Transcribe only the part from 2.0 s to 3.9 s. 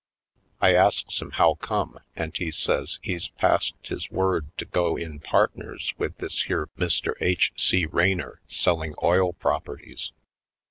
and he says he's passed